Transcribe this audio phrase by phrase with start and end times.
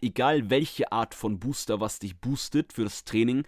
[0.00, 3.44] egal welche Art von Booster, was dich boostet für das Training,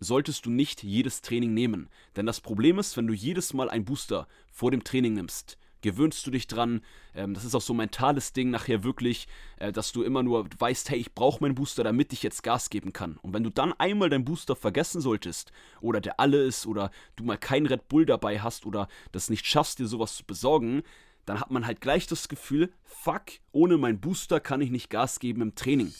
[0.00, 1.88] solltest du nicht jedes Training nehmen.
[2.16, 6.26] Denn das Problem ist, wenn du jedes Mal einen Booster vor dem Training nimmst, gewöhnst
[6.26, 6.82] du dich dran.
[7.14, 10.46] Ähm, das ist auch so ein mentales Ding nachher wirklich, äh, dass du immer nur
[10.58, 13.16] weißt, hey, ich brauche meinen Booster, damit ich jetzt Gas geben kann.
[13.22, 17.24] Und wenn du dann einmal deinen Booster vergessen solltest oder der alle ist oder du
[17.24, 20.82] mal keinen Red Bull dabei hast oder das nicht schaffst, dir sowas zu besorgen,
[21.26, 25.18] dann hat man halt gleich das Gefühl, fuck, ohne meinen Booster kann ich nicht Gas
[25.18, 25.92] geben im Training.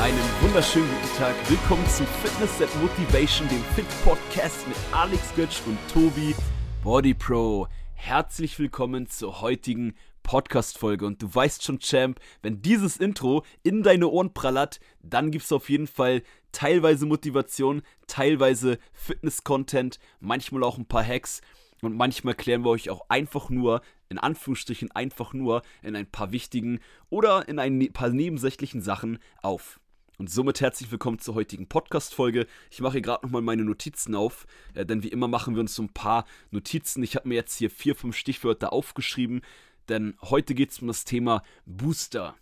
[0.00, 1.34] Einen wunderschönen guten Tag.
[1.48, 6.34] Willkommen zu Fitness Set Motivation, dem Fit Podcast mit Alex Götsch und Tobi
[6.82, 7.68] Body Pro.
[7.94, 11.06] Herzlich willkommen zur heutigen Podcast-Folge.
[11.06, 15.52] Und du weißt schon, Champ, wenn dieses Intro in deine Ohren prallert, dann gibt es
[15.52, 21.40] auf jeden Fall teilweise Motivation, teilweise Fitness-Content, manchmal auch ein paar Hacks.
[21.82, 26.32] Und manchmal klären wir euch auch einfach nur, in Anführungsstrichen einfach nur, in ein paar
[26.32, 26.80] wichtigen
[27.10, 29.78] oder in ein ne-, paar nebensächlichen Sachen auf.
[30.16, 32.46] Und somit herzlich willkommen zur heutigen Podcast-Folge.
[32.70, 35.74] Ich mache hier gerade nochmal meine Notizen auf, äh, denn wie immer machen wir uns
[35.74, 37.02] so ein paar Notizen.
[37.02, 39.42] Ich habe mir jetzt hier vier, fünf Stichwörter aufgeschrieben,
[39.88, 42.34] denn heute geht es um das Thema Booster.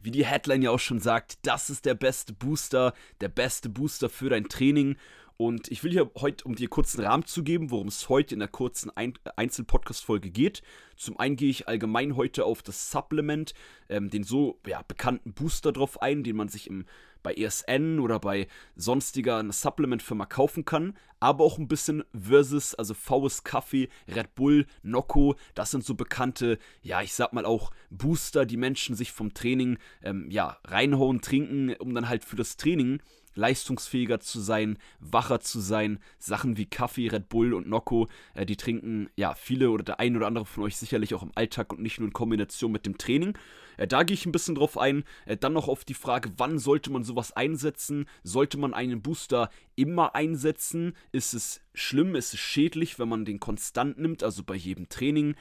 [0.00, 4.08] Wie die Headline ja auch schon sagt, das ist der beste Booster, der beste Booster
[4.08, 4.96] für dein Training.
[5.36, 8.34] Und ich will hier heute, um dir kurz einen Rahmen zu geben, worum es heute
[8.34, 10.62] in der kurzen Ein Einzel-Podcast-Folge geht.
[10.96, 13.54] Zum einen gehe ich allgemein heute auf das Supplement,
[13.88, 16.86] ähm, den so ja, bekannten Booster drauf ein, den man sich im,
[17.22, 20.96] bei ESN oder bei sonstiger Supplement-Firma kaufen kann.
[21.20, 25.34] Aber auch ein bisschen versus, also VS Kaffee, Red Bull, Nocco.
[25.54, 29.78] Das sind so bekannte, ja, ich sag mal auch Booster, die Menschen sich vom Training
[30.02, 33.00] ähm, ja, reinhauen, trinken, um dann halt für das Training
[33.34, 35.98] leistungsfähiger zu sein, wacher zu sein.
[36.18, 40.16] Sachen wie Kaffee, Red Bull und Nocco, äh, die trinken ja viele oder der ein
[40.16, 42.98] oder andere von euch sicherlich auch im Alltag und nicht nur in Kombination mit dem
[42.98, 43.36] Training.
[43.78, 45.04] Äh, da gehe ich ein bisschen drauf ein.
[45.24, 48.06] Äh, dann noch auf die Frage, wann sollte man sowas einsetzen?
[48.22, 50.94] Sollte man einen Booster immer einsetzen?
[51.12, 55.36] Ist es schlimm, ist es schädlich, wenn man den konstant nimmt, also bei jedem Training?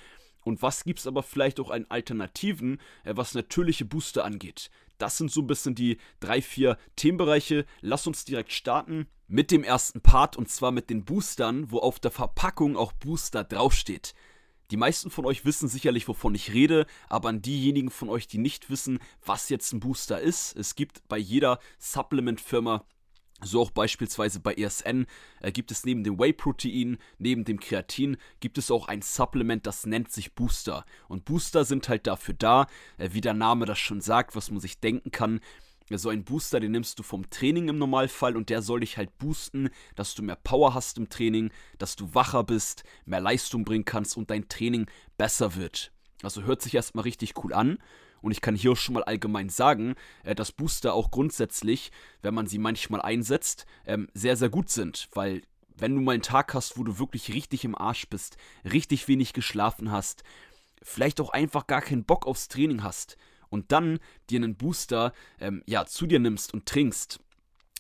[0.48, 4.72] Und was gibt es aber vielleicht auch an Alternativen, äh, was natürliche Booster angeht?
[4.98, 7.66] Das sind so ein bisschen die drei, vier Themenbereiche.
[7.82, 12.00] Lass uns direkt starten mit dem ersten Part und zwar mit den Boostern, wo auf
[12.00, 14.16] der Verpackung auch Booster draufsteht.
[14.72, 18.38] Die meisten von euch wissen sicherlich, wovon ich rede, aber an diejenigen von euch, die
[18.38, 22.86] nicht wissen, was jetzt ein Booster ist, es gibt bei jeder Supplement-Firma
[23.42, 25.06] so auch beispielsweise bei ESN
[25.42, 29.86] äh, gibt es neben dem Whey-Protein, neben dem Kreatin, gibt es auch ein Supplement, das
[29.86, 30.86] nennt sich Booster.
[31.08, 34.60] Und Booster sind halt dafür da, äh, wie der Name das schon sagt, was man
[34.60, 35.40] sich denken kann.
[35.90, 39.18] So ein Booster, den nimmst du vom Training im Normalfall und der soll dich halt
[39.20, 43.86] boosten, dass du mehr Power hast im Training, dass du wacher bist, mehr Leistung bringen
[43.86, 44.88] kannst und dein Training
[45.18, 45.94] besser wird.
[46.24, 47.78] Also hört sich erstmal richtig cool an.
[48.22, 51.92] Und ich kann hier schon mal allgemein sagen, äh, dass Booster auch grundsätzlich,
[52.22, 55.42] wenn man sie manchmal einsetzt, ähm, sehr, sehr gut sind, weil
[55.76, 59.34] wenn du mal einen Tag hast, wo du wirklich richtig im Arsch bist, richtig wenig
[59.34, 60.24] geschlafen hast,
[60.82, 63.18] vielleicht auch einfach gar keinen Bock aufs Training hast
[63.50, 67.20] und dann dir einen Booster ähm, ja, zu dir nimmst und trinkst,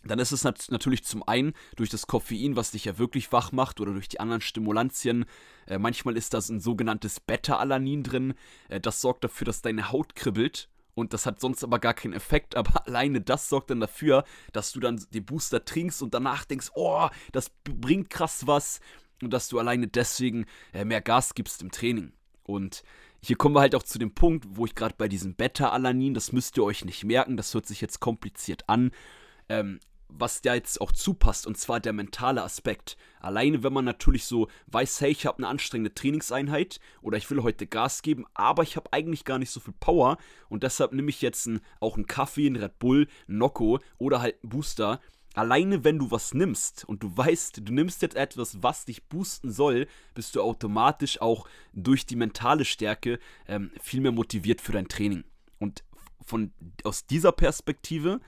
[0.03, 3.51] dann ist es nat natürlich zum einen durch das Koffein, was dich ja wirklich wach
[3.51, 5.25] macht, oder durch die anderen Stimulantien.
[5.67, 8.33] Äh, manchmal ist da ein sogenanntes Beta-Alanin drin.
[8.69, 10.69] Äh, das sorgt dafür, dass deine Haut kribbelt.
[10.95, 12.55] Und das hat sonst aber gar keinen Effekt.
[12.57, 16.71] Aber alleine das sorgt dann dafür, dass du dann den Booster trinkst und danach denkst,
[16.73, 18.79] oh, das bringt krass was.
[19.21, 22.13] Und dass du alleine deswegen äh, mehr Gas gibst im Training.
[22.43, 22.83] Und
[23.21, 26.31] hier kommen wir halt auch zu dem Punkt, wo ich gerade bei diesem Beta-Alanin, das
[26.31, 28.91] müsst ihr euch nicht merken, das hört sich jetzt kompliziert an
[29.49, 29.79] ähm,
[30.09, 32.97] was da jetzt auch zupasst, und zwar der mentale Aspekt.
[33.19, 37.43] Alleine, wenn man natürlich so weiß, hey, ich habe eine anstrengende Trainingseinheit oder ich will
[37.43, 40.17] heute Gas geben, aber ich habe eigentlich gar nicht so viel Power
[40.49, 44.21] und deshalb nehme ich jetzt ein, auch einen Kaffee, einen Red Bull, einen Nocco oder
[44.21, 45.01] halt einen Booster.
[45.33, 49.51] Alleine, wenn du was nimmst und du weißt, du nimmst jetzt etwas, was dich boosten
[49.51, 54.87] soll, bist du automatisch auch durch die mentale Stärke ähm, viel mehr motiviert für dein
[54.87, 55.25] Training.
[55.59, 55.83] Und
[56.25, 56.51] von,
[56.83, 58.19] aus dieser Perspektive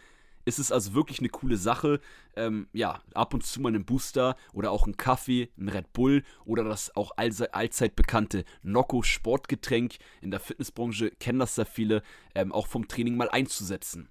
[0.50, 2.01] ist es also wirklich eine coole Sache.
[2.36, 6.24] Ähm, ja, ab und zu mal einen Booster oder auch einen Kaffee, einen Red Bull
[6.46, 9.96] oder das auch allzeit bekannte Nocco Sportgetränk.
[10.22, 12.01] In der Fitnessbranche kennen das sehr viele,
[12.36, 14.10] ähm, auch vom Training mal einzusetzen.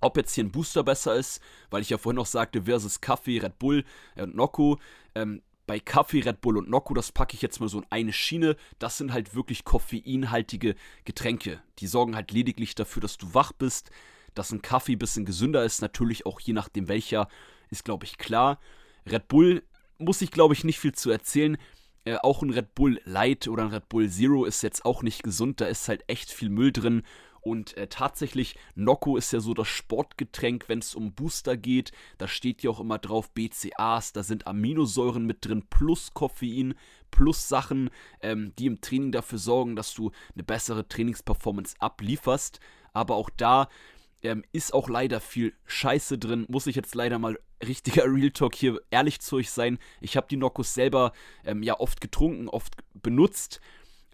[0.00, 3.38] Ob jetzt hier ein Booster besser ist, weil ich ja vorhin noch sagte, versus Kaffee,
[3.38, 3.84] Red Bull
[4.16, 4.78] und Nocco.
[5.14, 8.12] Ähm, bei Kaffee, Red Bull und Nocco, das packe ich jetzt mal so in eine
[8.12, 8.56] Schiene.
[8.78, 11.62] Das sind halt wirklich koffeinhaltige Getränke.
[11.78, 13.90] Die sorgen halt lediglich dafür, dass du wach bist,
[14.38, 17.28] dass ein Kaffee ein bisschen gesünder ist, natürlich auch je nachdem welcher,
[17.70, 18.58] ist glaube ich klar.
[19.06, 19.62] Red Bull
[19.98, 21.58] muss ich glaube ich nicht viel zu erzählen.
[22.04, 25.22] Äh, auch ein Red Bull Light oder ein Red Bull Zero ist jetzt auch nicht
[25.22, 25.60] gesund.
[25.60, 27.02] Da ist halt echt viel Müll drin.
[27.40, 31.92] Und äh, tatsächlich, Nocco ist ja so das Sportgetränk, wenn es um Booster geht.
[32.18, 36.74] Da steht ja auch immer drauf BCAs, da sind Aminosäuren mit drin, plus Koffein,
[37.10, 42.60] plus Sachen, ähm, die im Training dafür sorgen, dass du eine bessere Trainingsperformance ablieferst.
[42.92, 43.68] Aber auch da
[44.22, 46.46] ähm, ist auch leider viel Scheiße drin.
[46.48, 49.78] Muss ich jetzt leider mal richtiger Real Talk hier ehrlich zu euch sein.
[50.00, 51.12] Ich habe die Noccos selber
[51.44, 53.60] ähm, ja oft getrunken, oft benutzt.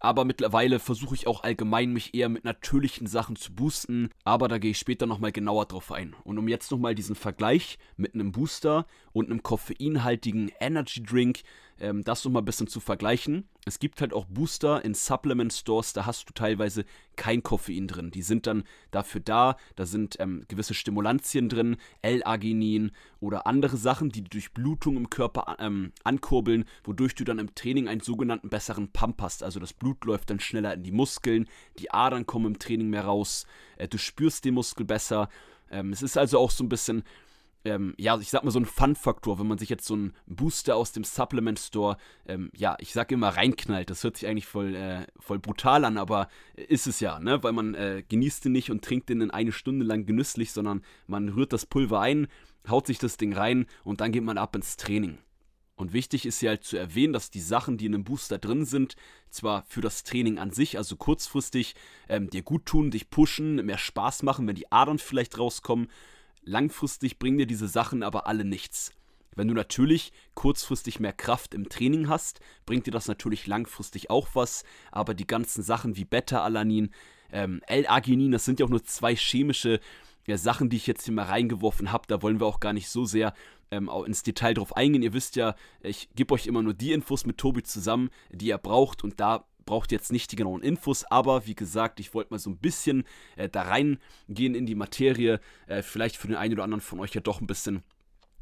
[0.00, 4.10] Aber mittlerweile versuche ich auch allgemein mich eher mit natürlichen Sachen zu boosten.
[4.22, 6.14] Aber da gehe ich später nochmal genauer drauf ein.
[6.24, 11.40] Und um jetzt nochmal diesen Vergleich mit einem Booster und einem koffeinhaltigen Energy Drink
[11.80, 13.48] ähm, das nochmal ein bisschen zu vergleichen.
[13.64, 16.84] Es gibt halt auch Booster in Supplement Stores, da hast du teilweise
[17.16, 18.10] kein Koffein drin.
[18.10, 24.10] Die sind dann dafür da, da sind ähm, gewisse Stimulantien drin, L-Arginin oder andere Sachen,
[24.10, 28.92] die die Durchblutung im Körper ähm, ankurbeln, wodurch du dann im Training einen sogenannten besseren
[28.92, 29.42] Pump hast.
[29.42, 31.48] Also das Blut läuft dann schneller in die Muskeln,
[31.78, 33.46] die Adern kommen im Training mehr raus,
[33.76, 35.28] äh, du spürst den Muskel besser.
[35.70, 37.02] Ähm, es ist also auch so ein bisschen
[37.64, 40.76] ähm, ja, ich sag mal so ein Fun-Faktor, wenn man sich jetzt so einen Booster
[40.76, 41.96] aus dem Supplement Store,
[42.26, 43.90] ähm, ja, ich sag immer reinknallt.
[43.90, 47.42] Das hört sich eigentlich voll, äh, voll brutal an, aber ist es ja, ne?
[47.42, 50.82] Weil man äh, genießt den nicht und trinkt den in eine Stunde lang genüsslich, sondern
[51.06, 52.28] man rührt das Pulver ein,
[52.68, 55.18] haut sich das Ding rein und dann geht man ab ins Training.
[55.76, 58.64] Und wichtig ist hier halt zu erwähnen, dass die Sachen, die in einem Booster drin
[58.64, 58.94] sind,
[59.30, 61.74] zwar für das Training an sich, also kurzfristig,
[62.08, 65.88] ähm, dir gut tun, dich pushen, mehr Spaß machen, wenn die Adern vielleicht rauskommen,
[66.44, 68.92] Langfristig bringen dir diese Sachen aber alle nichts.
[69.36, 74.28] Wenn du natürlich kurzfristig mehr Kraft im Training hast, bringt dir das natürlich langfristig auch
[74.34, 76.90] was, aber die ganzen Sachen wie Beta-Alanin,
[77.32, 79.80] ähm, L-Arginin, das sind ja auch nur zwei chemische
[80.26, 82.04] ja, Sachen, die ich jetzt hier mal reingeworfen habe.
[82.06, 83.34] Da wollen wir auch gar nicht so sehr
[83.70, 85.02] ähm, ins Detail drauf eingehen.
[85.02, 88.58] Ihr wisst ja, ich gebe euch immer nur die Infos mit Tobi zusammen, die ihr
[88.58, 92.38] braucht und da braucht jetzt nicht die genauen Infos, aber wie gesagt, ich wollte mal
[92.38, 93.04] so ein bisschen
[93.36, 95.40] äh, da reingehen in die Materie.
[95.66, 97.82] Äh, vielleicht für den einen oder anderen von euch ja doch ein bisschen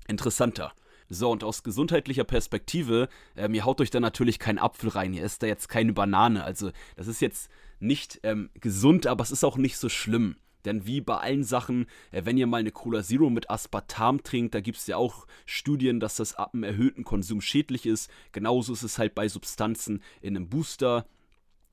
[0.08, 0.72] interessanter.
[1.08, 5.24] So, und aus gesundheitlicher Perspektive, ähm, ihr haut euch da natürlich keinen Apfel rein, ihr
[5.24, 6.42] esst da jetzt keine Banane.
[6.42, 10.36] Also, das ist jetzt nicht ähm, gesund, aber es ist auch nicht so schlimm.
[10.64, 14.54] Denn wie bei allen Sachen, äh, wenn ihr mal eine Cola Zero mit Aspartam trinkt,
[14.54, 18.10] da gibt es ja auch Studien, dass das ab einem erhöhten Konsum schädlich ist.
[18.32, 21.06] Genauso ist es halt bei Substanzen in einem Booster.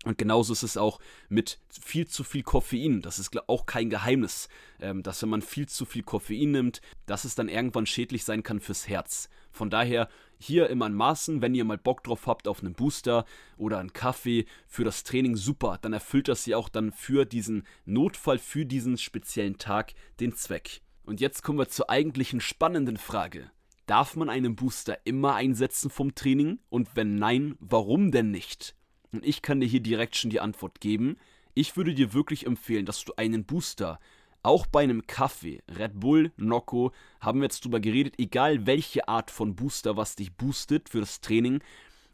[0.05, 3.01] Und genauso ist es auch mit viel zu viel Koffein.
[3.01, 4.47] Das ist auch kein Geheimnis,
[4.79, 8.41] ähm, dass wenn man viel zu viel Koffein nimmt, dass es dann irgendwann schädlich sein
[8.41, 9.29] kann fürs Herz.
[9.51, 10.07] Von daher
[10.39, 13.25] hier immer in Maßen, wenn ihr mal Bock drauf habt auf einen Booster
[13.57, 15.77] oder einen Kaffee für das Training, super.
[15.81, 20.81] Dann erfüllt das ja auch dann für diesen Notfall, für diesen speziellen Tag den Zweck.
[21.03, 23.51] Und jetzt kommen wir zur eigentlichen spannenden Frage.
[23.85, 26.59] Darf man einen Booster immer einsetzen vom Training?
[26.69, 28.75] Und wenn nein, warum denn nicht?
[29.11, 31.17] Und ich kann dir hier direkt schon die Antwort geben.
[31.55, 33.99] Ich würde dir wirklich empfehlen, dass du einen Booster
[34.43, 39.31] auch bei einem Kaffee, Red Bull, Nocco, haben wir jetzt drüber geredet, egal welche Art
[39.31, 41.61] von Booster, was dich boostet für das Training,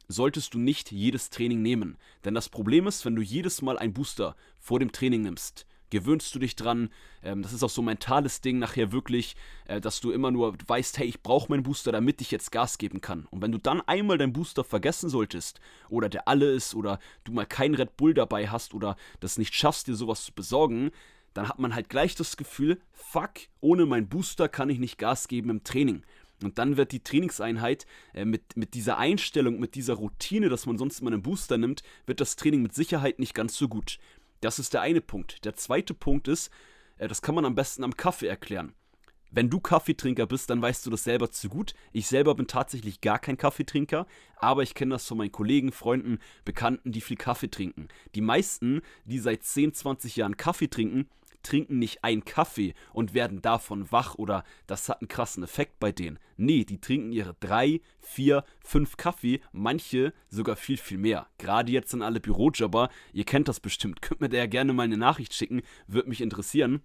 [0.07, 1.97] solltest du nicht jedes Training nehmen.
[2.23, 6.33] Denn das Problem ist, wenn du jedes Mal einen Booster vor dem Training nimmst, gewöhnst
[6.35, 6.89] du dich dran.
[7.23, 9.35] Ähm, das ist auch so ein mentales Ding nachher wirklich,
[9.65, 12.77] äh, dass du immer nur weißt, hey, ich brauche meinen Booster, damit ich jetzt Gas
[12.77, 13.27] geben kann.
[13.31, 17.31] Und wenn du dann einmal deinen Booster vergessen solltest, oder der alle ist, oder du
[17.31, 20.91] mal keinen Red Bull dabei hast, oder das nicht schaffst, dir sowas zu besorgen,
[21.35, 25.27] dann hat man halt gleich das Gefühl, fuck, ohne meinen Booster kann ich nicht Gas
[25.27, 26.01] geben im Training.
[26.41, 30.77] Und dann wird die Trainingseinheit äh, mit, mit dieser Einstellung, mit dieser Routine, dass man
[30.77, 33.99] sonst immer einen Booster nimmt, wird das Training mit Sicherheit nicht ganz so gut.
[34.41, 35.45] Das ist der eine Punkt.
[35.45, 36.51] Der zweite Punkt ist,
[36.97, 38.73] äh, das kann man am besten am Kaffee erklären.
[39.31, 41.73] Wenn du Kaffeetrinker bist, dann weißt du das selber zu gut.
[41.91, 46.19] Ich selber bin tatsächlich gar kein Kaffeetrinker, aber ich kenne das von meinen Kollegen, Freunden,
[46.45, 47.89] Bekannten, die viel Kaffee trinken.
[48.13, 51.09] Die meisten, die seit 10, 20 Jahren Kaffee trinken,
[51.45, 55.91] trinken nicht einen Kaffee und werden davon wach oder das hat einen krassen Effekt bei
[55.91, 56.19] denen.
[56.37, 61.27] Nee, die trinken ihre drei, vier, fünf Kaffee, manche sogar viel, viel mehr.
[61.37, 64.83] Gerade jetzt sind alle Bürojobber, ihr kennt das bestimmt, könnt mir da ja gerne mal
[64.83, 66.81] eine Nachricht schicken, würde mich interessieren.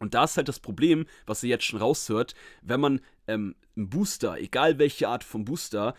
[0.00, 3.88] Und da ist halt das Problem, was ihr jetzt schon raushört, wenn man ähm, einen
[3.88, 5.94] Booster, egal welche Art von Booster,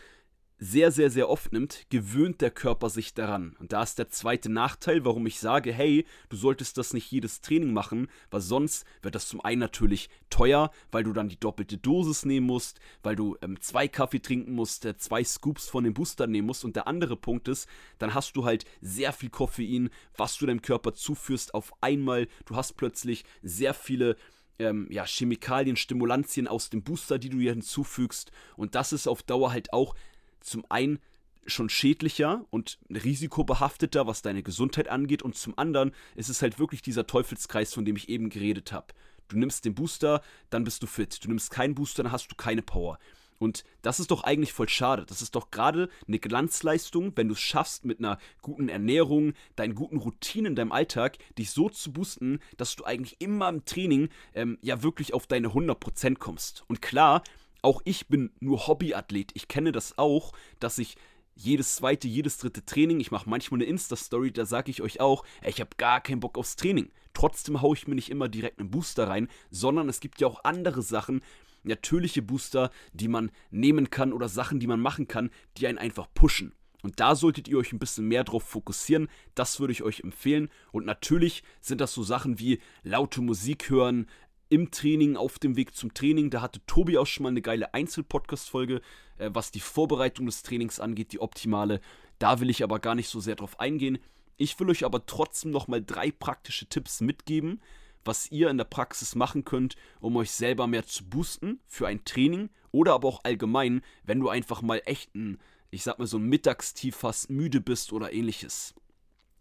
[0.60, 3.56] sehr, sehr, sehr oft nimmt, gewöhnt der Körper sich daran.
[3.60, 7.42] Und da ist der zweite Nachteil, warum ich sage, hey, du solltest das nicht jedes
[7.42, 11.78] Training machen, weil sonst wird das zum einen natürlich teuer, weil du dann die doppelte
[11.78, 15.94] Dosis nehmen musst, weil du ähm, zwei Kaffee trinken musst, äh, zwei Scoops von dem
[15.94, 16.64] Booster nehmen musst.
[16.64, 17.68] Und der andere Punkt ist,
[17.98, 22.28] dann hast du halt sehr viel Koffein, was du deinem Körper zuführst auf einmal.
[22.46, 24.16] Du hast plötzlich sehr viele
[24.60, 28.32] ähm, ja, Chemikalien, Stimulantien aus dem Booster, die du hier hinzufügst.
[28.56, 29.96] Und das ist auf Dauer halt auch
[30.44, 31.00] zum einen
[31.46, 35.22] schon schädlicher und risikobehafteter, was deine Gesundheit angeht.
[35.22, 38.94] Und zum anderen ist es halt wirklich dieser Teufelskreis, von dem ich eben geredet habe.
[39.28, 41.24] Du nimmst den Booster, dann bist du fit.
[41.24, 42.98] Du nimmst keinen Booster, dann hast du keine Power.
[43.40, 45.06] Und das ist doch eigentlich voll schade.
[45.06, 49.76] Das ist doch gerade eine Glanzleistung, wenn du es schaffst, mit einer guten Ernährung, deinen
[49.76, 54.10] guten Routinen in deinem Alltag, dich so zu boosten, dass du eigentlich immer im Training
[54.34, 56.64] ähm, ja wirklich auf deine 100% kommst.
[56.68, 57.22] Und klar,
[57.64, 59.32] auch ich bin nur Hobbyathlet.
[59.34, 60.96] Ich kenne das auch, dass ich
[61.36, 65.26] jedes zweite, jedes dritte Training, ich mache manchmal eine Insta-Story, da sage ich euch auch,
[65.42, 66.92] ey, ich habe gar keinen Bock aufs Training.
[67.14, 70.44] Trotzdem haue ich mir nicht immer direkt einen Booster rein, sondern es gibt ja auch
[70.44, 71.22] andere Sachen,
[71.64, 76.08] natürliche Booster, die man nehmen kann oder Sachen, die man machen kann, die einen einfach
[76.14, 76.54] pushen.
[76.82, 79.08] Und da solltet ihr euch ein bisschen mehr drauf fokussieren.
[79.36, 80.50] Das würde ich euch empfehlen.
[80.74, 84.08] Und natürlich sind das so Sachen wie laute Musik hören,
[84.54, 86.30] im Training, auf dem Weg zum Training.
[86.30, 88.82] Da hatte Tobi auch schon mal eine geile Einzelpodcast-Folge,
[89.18, 91.82] äh, was die Vorbereitung des Trainings angeht, die optimale.
[92.20, 93.98] Da will ich aber gar nicht so sehr drauf eingehen.
[94.38, 97.62] Ich will euch aber trotzdem noch mal drei praktische Tipps mitgeben,
[98.06, 102.06] was ihr in der Praxis machen könnt, um euch selber mehr zu boosten für ein
[102.06, 105.40] Training oder aber auch allgemein, wenn du einfach mal echt ein,
[105.72, 108.76] ich sag mal so ein Mittagstief hast, müde bist oder ähnliches.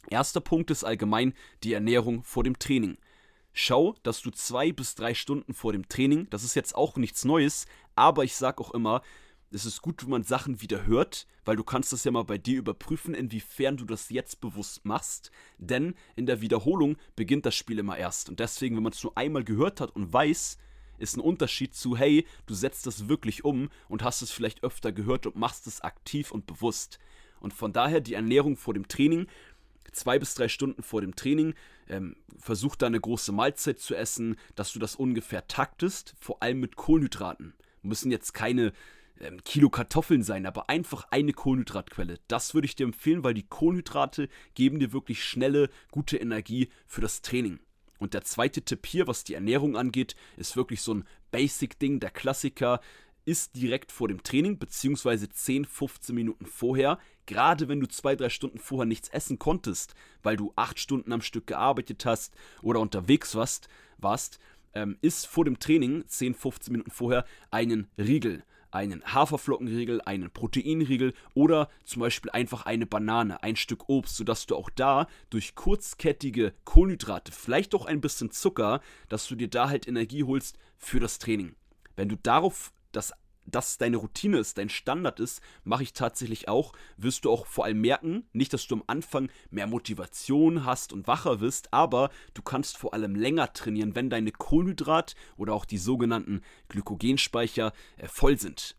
[0.09, 2.97] Erster Punkt ist allgemein die Ernährung vor dem Training.
[3.53, 7.25] Schau, dass du zwei bis drei Stunden vor dem Training, das ist jetzt auch nichts
[7.25, 9.03] Neues, aber ich sag auch immer,
[9.55, 12.39] es ist gut, wenn man Sachen wieder hört, weil du kannst das ja mal bei
[12.39, 15.31] dir überprüfen, inwiefern du das jetzt bewusst machst.
[15.59, 18.31] Denn in der Wiederholung beginnt das Spiel immer erst.
[18.31, 20.57] Und deswegen, wenn man es nur einmal gehört hat und weiß,
[20.99, 24.93] ist ein Unterschied zu, hey, du setzt das wirklich um und hast es vielleicht öfter
[24.93, 26.99] gehört und machst es aktiv und bewusst.
[27.41, 29.27] Und von daher die Ernährung vor dem Training,
[29.91, 31.55] zwei bis drei Stunden vor dem Training,
[31.89, 36.61] ähm, versuch da eine große Mahlzeit zu essen, dass du das ungefähr taktest, vor allem
[36.61, 37.55] mit Kohlenhydraten.
[37.83, 38.73] Müssen jetzt keine
[39.21, 42.19] ähm, Kilo Kartoffeln sein, aber einfach eine Kohlenhydratquelle.
[42.29, 47.01] Das würde ich dir empfehlen, weil die Kohlenhydrate geben dir wirklich schnelle, gute Energie für
[47.01, 47.61] das Training.
[47.99, 52.11] Und der zweite Tipp hier, was die Ernährung angeht, ist wirklich so ein Basic-Ding, der
[52.11, 52.81] Klassiker
[53.25, 56.99] ist direkt vor dem Training, beziehungsweise 10, 15 Minuten vorher.
[57.27, 61.23] Gerade wenn du zwei, drei Stunden vorher nichts essen konntest, weil du acht Stunden am
[61.23, 64.39] Stück gearbeitet hast oder unterwegs warst, warst
[64.75, 71.13] ähm, ist vor dem Training, 10, 15 Minuten vorher, einen Riegel einen Haferflockenriegel, einen Proteinriegel
[71.35, 76.55] oder zum Beispiel einfach eine Banane, ein Stück Obst, sodass du auch da durch kurzkettige
[76.65, 81.19] Kohlenhydrate, vielleicht auch ein bisschen Zucker, dass du dir da halt Energie holst für das
[81.19, 81.55] Training.
[81.97, 83.13] Wenn du darauf das
[83.47, 87.65] das deine Routine ist, dein Standard ist, mache ich tatsächlich auch, wirst du auch vor
[87.65, 92.43] allem merken, nicht, dass du am Anfang mehr Motivation hast und wacher wirst, aber du
[92.43, 98.39] kannst vor allem länger trainieren, wenn deine Kohlenhydrat- oder auch die sogenannten Glykogenspeicher äh, voll
[98.39, 98.77] sind.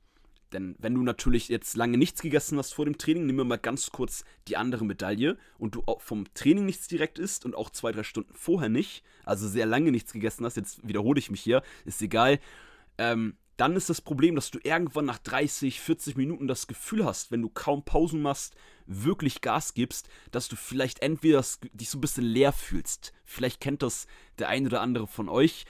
[0.53, 3.57] Denn wenn du natürlich jetzt lange nichts gegessen hast vor dem Training, nehmen wir mal
[3.57, 7.91] ganz kurz die andere Medaille und du vom Training nichts direkt isst und auch zwei,
[7.91, 11.63] drei Stunden vorher nicht, also sehr lange nichts gegessen hast, jetzt wiederhole ich mich hier,
[11.85, 12.39] ist egal,
[12.99, 17.31] ähm, dann ist das Problem, dass du irgendwann nach 30, 40 Minuten das Gefühl hast,
[17.31, 18.55] wenn du kaum Pausen machst,
[18.87, 21.43] wirklich Gas gibst, dass du vielleicht entweder
[21.73, 23.13] dich so ein bisschen leer fühlst.
[23.25, 24.07] Vielleicht kennt das
[24.39, 25.65] der ein oder andere von euch.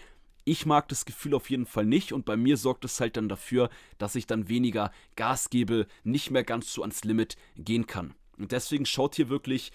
[0.45, 3.29] Ich mag das Gefühl auf jeden Fall nicht und bei mir sorgt es halt dann
[3.29, 8.13] dafür, dass ich dann weniger Gas gebe, nicht mehr ganz so ans Limit gehen kann.
[8.37, 9.71] Und deswegen schaut hier wirklich,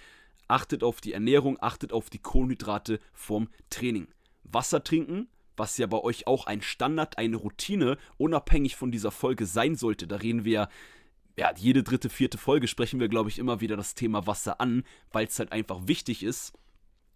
[0.46, 4.08] achtet auf die Ernährung, achtet auf die Kohlenhydrate vorm Training.
[4.44, 9.46] Wasser trinken, was ja bei euch auch ein Standard, eine Routine, unabhängig von dieser Folge
[9.46, 10.06] sein sollte.
[10.06, 10.68] Da reden wir
[11.38, 14.82] ja, jede dritte, vierte Folge sprechen wir, glaube ich, immer wieder das Thema Wasser an,
[15.12, 16.52] weil es halt einfach wichtig ist.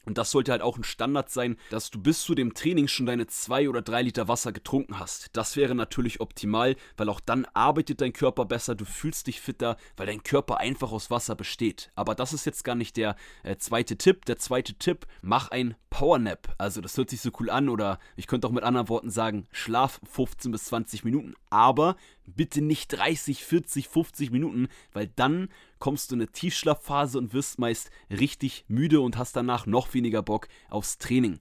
[0.04, 3.06] Und das sollte halt auch ein Standard sein, dass du bis zu dem Training schon
[3.06, 5.30] deine zwei oder drei Liter Wasser getrunken hast.
[5.32, 9.76] Das wäre natürlich optimal, weil auch dann arbeitet dein Körper besser, du fühlst dich fitter,
[9.96, 11.90] weil dein Körper einfach aus Wasser besteht.
[11.94, 14.24] Aber das ist jetzt gar nicht der äh, zweite Tipp.
[14.26, 16.54] Der zweite Tipp, mach ein Powernap.
[16.58, 19.46] Also das hört sich so cool an oder ich könnte auch mit anderen Worten sagen,
[19.52, 21.34] schlaf 15 bis 20 Minuten.
[21.50, 25.48] Aber bitte nicht 30, 40, 50 Minuten, weil dann
[25.78, 30.22] kommst du in eine Tiefschlafphase und wirst meist richtig müde und hast danach noch weniger
[30.22, 31.40] Bock aufs Training.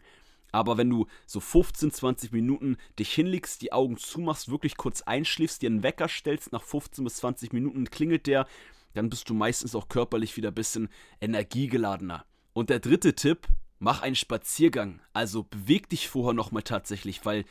[0.51, 5.61] Aber wenn du so 15, 20 Minuten dich hinlegst, die Augen zumachst, wirklich kurz einschläfst,
[5.61, 8.47] dir einen Wecker stellst, nach 15 bis 20 Minuten klingelt der,
[8.93, 10.89] dann bist du meistens auch körperlich wieder ein bisschen
[11.21, 12.25] energiegeladener.
[12.53, 13.47] Und der dritte Tipp,
[13.79, 15.01] mach einen Spaziergang.
[15.13, 17.45] Also beweg dich vorher nochmal tatsächlich, weil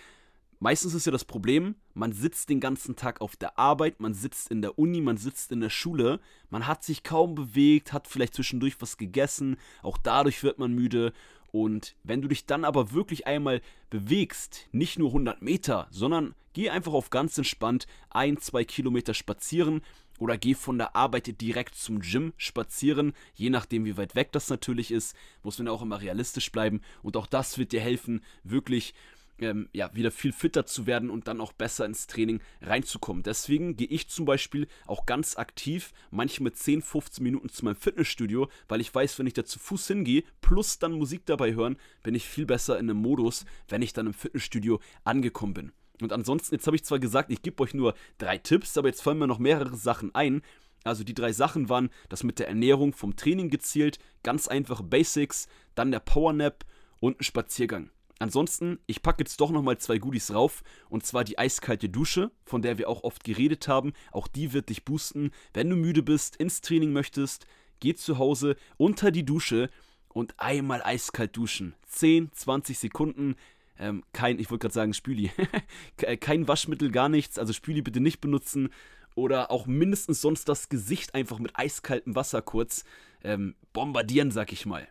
[0.63, 4.51] Meistens ist ja das Problem, man sitzt den ganzen Tag auf der Arbeit, man sitzt
[4.51, 8.35] in der Uni, man sitzt in der Schule, man hat sich kaum bewegt, hat vielleicht
[8.35, 11.15] zwischendurch was gegessen, auch dadurch wird man müde.
[11.51, 16.69] Und wenn du dich dann aber wirklich einmal bewegst, nicht nur 100 Meter, sondern geh
[16.69, 19.81] einfach auf ganz entspannt ein, zwei Kilometer spazieren
[20.19, 24.51] oder geh von der Arbeit direkt zum Gym spazieren, je nachdem wie weit weg das
[24.51, 28.93] natürlich ist, muss man auch immer realistisch bleiben und auch das wird dir helfen, wirklich
[29.41, 33.23] ähm, ja, wieder viel fitter zu werden und dann auch besser ins Training reinzukommen.
[33.23, 38.49] Deswegen gehe ich zum Beispiel auch ganz aktiv, manchmal 10, 15 Minuten zu meinem Fitnessstudio,
[38.69, 42.15] weil ich weiß, wenn ich da zu Fuß hingehe, plus dann Musik dabei hören, bin
[42.15, 45.73] ich viel besser in einem Modus, wenn ich dann im Fitnessstudio angekommen bin.
[46.01, 49.03] Und ansonsten, jetzt habe ich zwar gesagt, ich gebe euch nur drei Tipps, aber jetzt
[49.03, 50.43] fallen mir noch mehrere Sachen ein.
[50.83, 55.47] Also die drei Sachen waren das mit der Ernährung vom Training gezielt, ganz einfache Basics,
[55.75, 56.65] dann der Powernap
[57.01, 57.91] und ein Spaziergang.
[58.21, 60.63] Ansonsten, ich packe jetzt doch nochmal zwei Goodies rauf.
[60.91, 63.95] Und zwar die eiskalte Dusche, von der wir auch oft geredet haben.
[64.13, 65.31] Auch die wird dich boosten.
[65.55, 67.47] Wenn du müde bist, ins Training möchtest,
[67.81, 69.71] geh zu Hause unter die Dusche
[70.09, 71.75] und einmal eiskalt duschen.
[71.87, 73.37] 10, 20 Sekunden.
[73.79, 75.31] Ähm, kein, ich wollte gerade sagen Spüli.
[76.21, 77.39] kein Waschmittel, gar nichts.
[77.39, 78.69] Also Spüli bitte nicht benutzen.
[79.15, 82.85] Oder auch mindestens sonst das Gesicht einfach mit eiskaltem Wasser kurz
[83.25, 84.87] ähm, bombardieren, sag ich mal.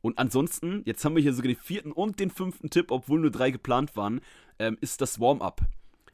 [0.00, 3.30] Und ansonsten, jetzt haben wir hier sogar den vierten und den fünften Tipp, obwohl nur
[3.30, 4.20] drei geplant waren,
[4.58, 5.62] ähm, ist das Warm-up.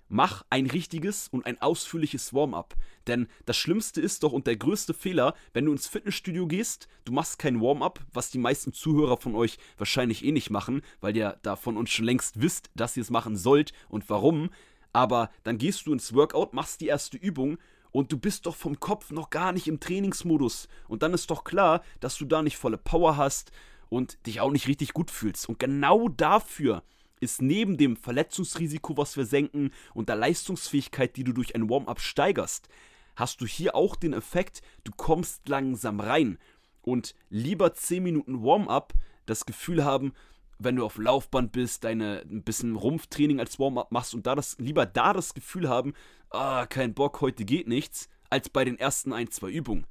[0.08, 2.74] Mach ein richtiges und ein ausführliches Warm-up.
[3.06, 7.12] Denn das Schlimmste ist doch und der größte Fehler, wenn du ins Fitnessstudio gehst, du
[7.12, 11.38] machst kein Warm-up, was die meisten Zuhörer von euch wahrscheinlich eh nicht machen, weil ihr
[11.42, 14.50] da von uns schon längst wisst, dass ihr es machen sollt und warum.
[14.92, 17.58] Aber dann gehst du ins Workout, machst die erste Übung
[17.90, 20.68] und du bist doch vom Kopf noch gar nicht im Trainingsmodus.
[20.88, 23.52] Und dann ist doch klar, dass du da nicht volle Power hast
[23.94, 25.48] und dich auch nicht richtig gut fühlst.
[25.48, 26.82] Und genau dafür
[27.20, 32.00] ist neben dem Verletzungsrisiko, was wir senken, und der Leistungsfähigkeit, die du durch ein Warm-up
[32.00, 32.68] steigerst,
[33.14, 36.38] hast du hier auch den Effekt, du kommst langsam rein.
[36.82, 38.94] Und lieber 10 Minuten Warm-up
[39.26, 40.12] das Gefühl haben,
[40.58, 44.58] wenn du auf Laufband bist, deine ein bisschen Rumpftraining als Warm-up machst und da das,
[44.58, 45.94] lieber da das Gefühl haben,
[46.30, 49.86] ah, kein Bock, heute geht nichts, als bei den ersten ein, zwei Übungen.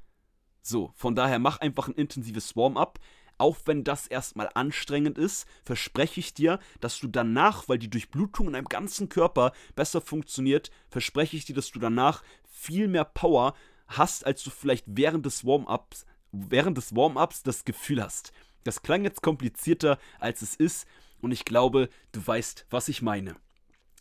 [0.61, 2.99] So, von daher mach einfach ein intensives Warm-up.
[3.37, 8.47] Auch wenn das erstmal anstrengend ist, verspreche ich dir, dass du danach, weil die Durchblutung
[8.47, 13.55] in deinem ganzen Körper besser funktioniert, verspreche ich dir, dass du danach viel mehr Power
[13.87, 18.33] hast, als du vielleicht während des Warm-ups während des Warm-ups das Gefühl hast.
[18.63, 20.87] Das klang jetzt komplizierter, als es ist,
[21.21, 23.35] und ich glaube, du weißt, was ich meine.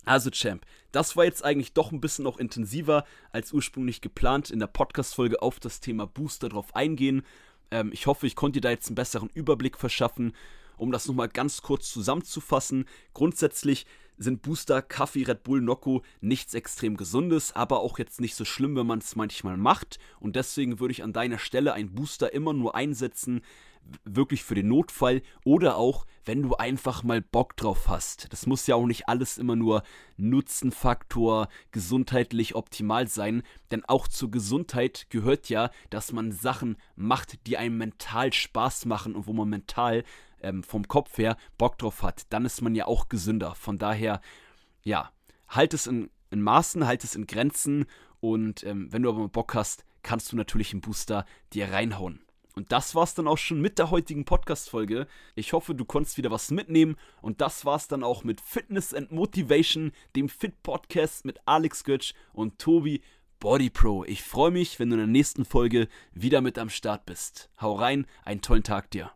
[0.05, 4.59] Also Champ, das war jetzt eigentlich doch ein bisschen noch intensiver als ursprünglich geplant in
[4.59, 7.23] der Podcast-Folge auf das Thema Booster drauf eingehen.
[7.73, 10.35] Ähm, ich hoffe, ich konnte dir da jetzt einen besseren Überblick verschaffen.
[10.77, 13.87] Um das nochmal ganz kurz zusammenzufassen, grundsätzlich
[14.19, 18.77] sind Booster, Kaffee, Red Bull, Nocco nichts extrem Gesundes, aber auch jetzt nicht so schlimm,
[18.77, 19.99] wenn man es manchmal macht.
[20.21, 23.43] Und deswegen würde ich an deiner Stelle einen Booster immer nur einsetzen,
[24.05, 28.33] wirklich für den Notfall oder auch, wenn du einfach mal Bock drauf hast.
[28.33, 29.83] Das muss ja auch nicht alles immer nur
[30.17, 37.57] Nutzenfaktor, gesundheitlich optimal sein, denn auch zur Gesundheit gehört ja, dass man Sachen macht, die
[37.57, 40.05] einem mental Spaß machen und wo man mental
[40.41, 42.25] ähm, vom Kopf her Bock drauf hat.
[42.31, 43.55] Dann ist man ja auch gesünder.
[43.55, 44.21] Von daher,
[44.83, 45.11] ja,
[45.49, 47.87] halt es in, in Maßen, halt es in Grenzen
[48.21, 52.21] und ähm, wenn du aber mal Bock hast, kannst du natürlich einen Booster dir reinhauen.
[52.55, 55.07] Und das war's dann auch schon mit der heutigen Podcast-Folge.
[55.35, 56.97] Ich hoffe, du konntest wieder was mitnehmen.
[57.21, 62.59] Und das war's dann auch mit Fitness and Motivation, dem Fit-Podcast mit Alex Götsch und
[62.59, 63.03] Tobi
[63.39, 64.05] Body Pro.
[64.05, 67.51] Ich freue mich, wenn du in der nächsten Folge wieder mit am Start bist.
[67.61, 69.11] Hau rein, einen tollen Tag dir.